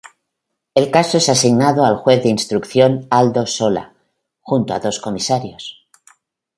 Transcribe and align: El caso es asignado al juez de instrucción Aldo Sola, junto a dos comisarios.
El 0.73 0.89
caso 0.89 1.19
es 1.19 1.29
asignado 1.29 1.85
al 1.85 1.97
juez 1.97 2.23
de 2.23 2.29
instrucción 2.29 3.05
Aldo 3.11 3.45
Sola, 3.45 3.93
junto 4.41 4.73
a 4.73 4.79
dos 4.79 4.97
comisarios. 4.99 5.85